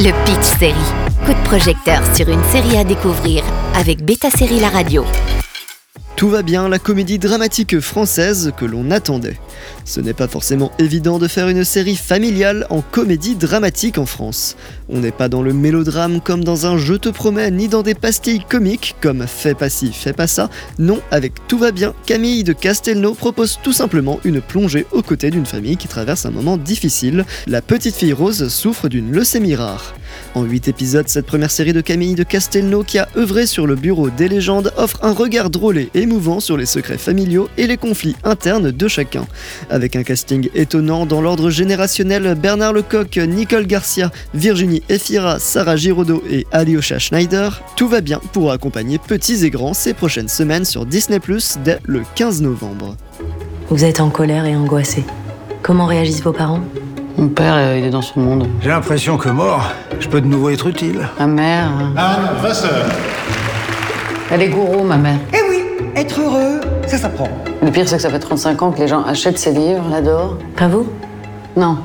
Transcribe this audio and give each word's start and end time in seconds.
Le 0.00 0.12
Pitch 0.24 0.58
Série. 0.60 0.74
Coup 1.26 1.32
de 1.32 1.44
projecteur 1.44 2.00
sur 2.14 2.28
une 2.28 2.44
série 2.52 2.76
à 2.76 2.84
découvrir 2.84 3.42
avec 3.74 4.04
Beta 4.04 4.30
Série 4.30 4.60
La 4.60 4.68
Radio. 4.68 5.04
Tout 6.14 6.28
va 6.28 6.42
bien, 6.42 6.68
la 6.68 6.78
comédie 6.78 7.18
dramatique 7.18 7.80
française 7.80 8.52
que 8.56 8.64
l'on 8.64 8.92
attendait. 8.92 9.40
Ce 9.84 10.00
n'est 10.00 10.12
pas 10.12 10.28
forcément 10.28 10.72
évident 10.78 11.18
de 11.18 11.28
faire 11.28 11.48
une 11.48 11.64
série 11.64 11.96
familiale 11.96 12.66
en 12.70 12.80
comédie 12.80 13.36
dramatique 13.36 13.98
en 13.98 14.06
France. 14.06 14.56
On 14.88 15.00
n'est 15.00 15.12
pas 15.12 15.28
dans 15.28 15.42
le 15.42 15.52
mélodrame 15.52 16.20
comme 16.20 16.44
dans 16.44 16.66
un 16.66 16.78
Je 16.78 16.94
te 16.94 17.08
promets, 17.08 17.50
ni 17.50 17.68
dans 17.68 17.82
des 17.82 17.94
pastilles 17.94 18.44
comiques 18.48 18.96
comme 19.00 19.26
Fais 19.26 19.54
pas 19.54 19.68
ci, 19.68 19.92
fais 19.92 20.12
pas 20.12 20.26
ça. 20.26 20.50
Non, 20.78 21.00
avec 21.10 21.46
Tout 21.46 21.58
va 21.58 21.72
bien, 21.72 21.94
Camille 22.06 22.44
de 22.44 22.52
Castelnau 22.52 23.14
propose 23.14 23.58
tout 23.62 23.72
simplement 23.72 24.20
une 24.24 24.40
plongée 24.40 24.86
aux 24.92 25.02
côtés 25.02 25.30
d'une 25.30 25.46
famille 25.46 25.76
qui 25.76 25.88
traverse 25.88 26.26
un 26.26 26.30
moment 26.30 26.56
difficile. 26.56 27.24
La 27.46 27.62
petite 27.62 27.96
fille 27.96 28.12
Rose 28.12 28.48
souffre 28.48 28.88
d'une 28.88 29.12
leucémie 29.12 29.54
rare. 29.54 29.94
En 30.34 30.44
8 30.44 30.68
épisodes, 30.68 31.08
cette 31.08 31.26
première 31.26 31.50
série 31.50 31.72
de 31.72 31.80
Camille 31.80 32.14
de 32.14 32.22
Castelnau 32.22 32.82
qui 32.82 32.98
a 32.98 33.08
œuvré 33.16 33.46
sur 33.46 33.66
le 33.66 33.74
bureau 33.74 34.10
des 34.10 34.28
légendes 34.28 34.72
offre 34.76 34.98
un 35.02 35.12
regard 35.12 35.50
drôle 35.50 35.78
et 35.78 35.90
émouvant 35.94 36.40
sur 36.40 36.56
les 36.56 36.66
secrets 36.66 36.98
familiaux 36.98 37.48
et 37.56 37.66
les 37.66 37.76
conflits 37.76 38.16
internes 38.24 38.70
de 38.70 38.88
chacun. 38.88 39.26
Avec 39.70 39.96
un 39.96 40.02
casting 40.02 40.48
étonnant 40.54 41.06
dans 41.06 41.20
l'ordre 41.20 41.50
générationnel, 41.50 42.34
Bernard 42.34 42.72
Lecoq, 42.72 43.16
Nicole 43.16 43.66
Garcia, 43.66 44.10
Virginie 44.34 44.82
Efira, 44.88 45.38
Sarah 45.38 45.76
Giraudot 45.76 46.22
et 46.30 46.46
Alyosha 46.52 46.98
Schneider, 46.98 47.62
tout 47.76 47.88
va 47.88 48.00
bien 48.00 48.20
pour 48.32 48.52
accompagner 48.52 48.98
petits 48.98 49.44
et 49.44 49.50
grands 49.50 49.74
ces 49.74 49.94
prochaines 49.94 50.28
semaines 50.28 50.64
sur 50.64 50.86
Disney 50.86 51.20
Plus 51.20 51.58
dès 51.64 51.78
le 51.84 52.02
15 52.14 52.42
novembre. 52.42 52.96
Vous 53.68 53.84
êtes 53.84 54.00
en 54.00 54.10
colère 54.10 54.46
et 54.46 54.56
angoissé. 54.56 55.04
Comment 55.62 55.86
réagissent 55.86 56.22
vos 56.22 56.32
parents? 56.32 56.60
Mon 57.16 57.28
père, 57.28 57.54
euh, 57.56 57.76
il 57.76 57.84
est 57.84 57.90
dans 57.90 58.00
son 58.00 58.20
monde. 58.20 58.48
J'ai 58.62 58.68
l'impression 58.68 59.16
que 59.16 59.28
mort, 59.28 59.72
je 59.98 60.08
peux 60.08 60.20
de 60.20 60.26
nouveau 60.26 60.50
être 60.50 60.68
utile. 60.68 61.08
Ma 61.18 61.26
mère, 61.26 61.70
euh, 61.80 62.00
Anne 62.00 62.40
Vasseur. 62.40 62.86
elle 64.30 64.42
est 64.42 64.48
gourou, 64.48 64.84
ma 64.84 64.96
mère. 64.96 65.18
Eh 65.34 65.50
oui, 65.50 65.62
être 65.96 66.20
heureux, 66.20 66.60
ça 66.86 66.96
s'apprend. 66.96 67.28
Le 67.60 67.72
pire, 67.72 67.88
c'est 67.88 67.96
que 67.96 68.02
ça 68.02 68.10
fait 68.10 68.20
35 68.20 68.62
ans 68.62 68.70
que 68.70 68.78
les 68.78 68.86
gens 68.86 69.02
achètent 69.02 69.38
ses 69.38 69.52
livres, 69.52 69.84
l'adorent. 69.90 70.36
Pas 70.56 70.68
vous? 70.68 70.86
Non. 71.56 71.78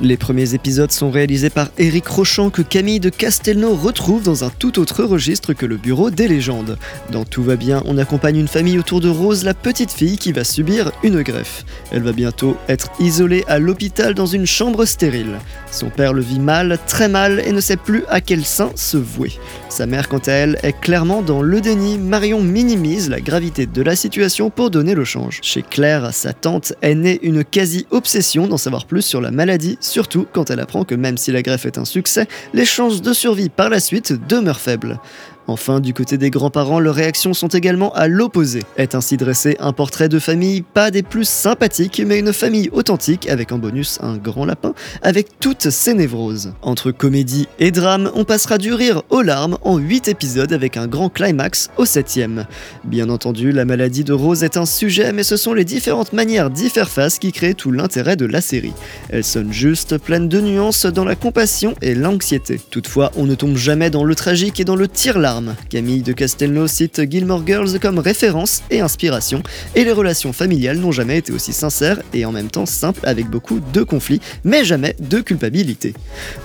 Les 0.00 0.16
premiers 0.16 0.54
épisodes 0.54 0.90
sont 0.90 1.12
réalisés 1.12 1.50
par 1.50 1.68
Éric 1.78 2.08
Rochant 2.08 2.50
que 2.50 2.62
Camille 2.62 2.98
de 2.98 3.10
Castelnau 3.10 3.76
retrouve 3.76 4.24
dans 4.24 4.42
un 4.42 4.50
tout 4.50 4.80
autre 4.80 5.04
registre 5.04 5.52
que 5.52 5.66
le 5.66 5.76
bureau 5.76 6.10
des 6.10 6.26
légendes. 6.26 6.78
Dans 7.12 7.24
Tout 7.24 7.44
va 7.44 7.54
bien, 7.54 7.80
on 7.86 7.96
accompagne 7.96 8.36
une 8.36 8.48
famille 8.48 8.78
autour 8.78 9.00
de 9.00 9.08
Rose, 9.08 9.44
la 9.44 9.54
petite 9.54 9.92
fille 9.92 10.18
qui 10.18 10.32
va 10.32 10.42
subir 10.42 10.90
une 11.04 11.22
greffe. 11.22 11.64
Elle 11.92 12.02
va 12.02 12.10
bientôt 12.10 12.56
être 12.68 12.90
isolée 12.98 13.44
à 13.46 13.60
l'hôpital 13.60 14.14
dans 14.14 14.26
une 14.26 14.46
chambre 14.46 14.84
stérile. 14.84 15.38
Son 15.70 15.90
père 15.90 16.12
le 16.12 16.22
vit 16.22 16.40
mal, 16.40 16.78
très 16.88 17.08
mal, 17.08 17.40
et 17.44 17.52
ne 17.52 17.60
sait 17.60 17.76
plus 17.76 18.02
à 18.08 18.20
quel 18.20 18.44
sein 18.44 18.70
se 18.74 18.96
vouer. 18.96 19.32
Sa 19.68 19.86
mère, 19.86 20.08
quant 20.08 20.18
à 20.18 20.32
elle, 20.32 20.58
est 20.64 20.78
clairement 20.78 21.22
dans 21.22 21.40
le 21.40 21.60
déni. 21.60 21.98
Marion 21.98 22.42
minimise 22.42 23.08
la 23.08 23.20
gravité 23.20 23.66
de 23.66 23.82
la 23.82 23.94
situation 23.94 24.50
pour 24.50 24.70
donner 24.70 24.94
le 24.94 25.04
change. 25.04 25.38
Chez 25.42 25.62
Claire, 25.62 26.12
sa 26.12 26.32
tante, 26.32 26.74
est 26.82 26.94
née 26.94 27.20
une 27.22 27.44
quasi-obsession 27.44 28.48
d'en 28.48 28.56
savoir 28.56 28.86
plus 28.86 29.02
sur 29.02 29.20
la 29.20 29.30
maladie, 29.30 29.78
surtout 29.84 30.26
quand 30.32 30.50
elle 30.50 30.60
apprend 30.60 30.84
que 30.84 30.94
même 30.94 31.18
si 31.18 31.32
la 31.32 31.42
greffe 31.42 31.66
est 31.66 31.78
un 31.78 31.84
succès, 31.84 32.26
les 32.52 32.64
chances 32.64 33.02
de 33.02 33.12
survie 33.12 33.48
par 33.48 33.68
la 33.68 33.80
suite 33.80 34.12
demeurent 34.28 34.60
faibles. 34.60 34.98
Enfin, 35.46 35.80
du 35.80 35.92
côté 35.92 36.16
des 36.16 36.30
grands-parents, 36.30 36.80
leurs 36.80 36.94
réactions 36.94 37.34
sont 37.34 37.48
également 37.48 37.92
à 37.92 38.08
l'opposé. 38.08 38.62
Est 38.78 38.94
ainsi 38.94 39.16
dressé 39.16 39.56
un 39.60 39.72
portrait 39.72 40.08
de 40.08 40.18
famille 40.18 40.62
pas 40.62 40.90
des 40.90 41.02
plus 41.02 41.28
sympathiques, 41.28 42.02
mais 42.06 42.18
une 42.18 42.32
famille 42.32 42.70
authentique 42.72 43.28
avec 43.28 43.52
en 43.52 43.58
bonus 43.58 43.98
un 44.00 44.16
grand 44.16 44.46
lapin, 44.46 44.72
avec 45.02 45.38
toutes 45.40 45.68
ses 45.68 45.92
névroses. 45.92 46.54
Entre 46.62 46.92
comédie 46.92 47.46
et 47.58 47.70
drame, 47.72 48.10
on 48.14 48.24
passera 48.24 48.56
du 48.56 48.72
rire 48.72 49.02
aux 49.10 49.20
larmes 49.20 49.58
en 49.62 49.76
8 49.76 50.08
épisodes 50.08 50.52
avec 50.52 50.78
un 50.78 50.86
grand 50.86 51.10
climax 51.10 51.68
au 51.76 51.84
7ème. 51.84 52.46
Bien 52.84 53.10
entendu, 53.10 53.52
la 53.52 53.66
maladie 53.66 54.04
de 54.04 54.14
Rose 54.14 54.44
est 54.44 54.56
un 54.56 54.66
sujet, 54.66 55.12
mais 55.12 55.24
ce 55.24 55.36
sont 55.36 55.52
les 55.52 55.64
différentes 55.64 56.14
manières 56.14 56.48
d'y 56.48 56.70
faire 56.70 56.88
face 56.88 57.18
qui 57.18 57.32
créent 57.32 57.54
tout 57.54 57.70
l'intérêt 57.70 58.16
de 58.16 58.26
la 58.26 58.40
série. 58.40 58.72
Elle 59.10 59.24
sonne 59.24 59.52
juste, 59.52 59.98
pleine 59.98 60.28
de 60.28 60.40
nuances 60.40 60.86
dans 60.86 61.04
la 61.04 61.16
compassion 61.16 61.74
et 61.82 61.94
l'anxiété. 61.94 62.58
Toutefois, 62.70 63.12
on 63.16 63.26
ne 63.26 63.34
tombe 63.34 63.56
jamais 63.56 63.90
dans 63.90 64.04
le 64.04 64.14
tragique 64.14 64.58
et 64.58 64.64
dans 64.64 64.76
le 64.76 64.88
tir-larme. 64.88 65.33
Camille 65.68 66.02
de 66.02 66.12
Castelnau 66.12 66.66
cite 66.66 67.10
Gilmore 67.10 67.46
Girls 67.46 67.78
comme 67.80 67.98
référence 67.98 68.62
et 68.70 68.80
inspiration, 68.80 69.42
et 69.74 69.84
les 69.84 69.92
relations 69.92 70.32
familiales 70.32 70.78
n'ont 70.78 70.92
jamais 70.92 71.18
été 71.18 71.32
aussi 71.32 71.52
sincères 71.52 72.00
et 72.12 72.24
en 72.24 72.32
même 72.32 72.50
temps 72.50 72.66
simples 72.66 73.00
avec 73.04 73.28
beaucoup 73.28 73.60
de 73.72 73.82
conflits, 73.82 74.20
mais 74.44 74.64
jamais 74.64 74.96
de 75.00 75.20
culpabilité. 75.20 75.94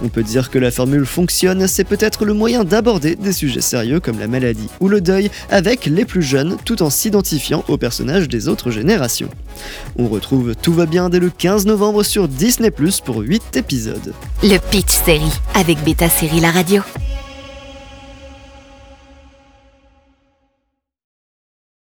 On 0.03 0.09
peut 0.09 0.23
dire 0.23 0.49
que 0.49 0.59
la 0.59 0.71
formule 0.71 1.05
fonctionne, 1.05 1.67
c'est 1.67 1.83
peut-être 1.83 2.25
le 2.25 2.33
moyen 2.33 2.63
d'aborder 2.63 3.15
des 3.15 3.33
sujets 3.33 3.61
sérieux 3.61 3.99
comme 3.99 4.19
la 4.19 4.27
maladie 4.27 4.69
ou 4.79 4.87
le 4.87 5.01
deuil 5.01 5.29
avec 5.49 5.85
les 5.85 6.05
plus 6.05 6.23
jeunes 6.23 6.57
tout 6.65 6.81
en 6.81 6.89
s'identifiant 6.89 7.63
aux 7.67 7.77
personnages 7.77 8.27
des 8.27 8.47
autres 8.47 8.71
générations. 8.71 9.29
On 9.97 10.07
retrouve 10.07 10.55
Tout 10.55 10.73
va 10.73 10.85
bien 10.85 11.09
dès 11.09 11.19
le 11.19 11.29
15 11.29 11.65
novembre 11.65 12.03
sur 12.03 12.27
Disney 12.27 12.71
pour 12.71 13.17
8 13.17 13.57
épisodes. 13.57 14.13
Le 14.43 14.57
Pitch 14.57 14.91
Série 15.05 15.31
avec 15.53 15.83
Beta 15.83 16.09
Série 16.09 16.39
La 16.39 16.51
Radio. 16.51 16.81